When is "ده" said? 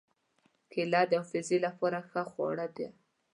2.75-2.87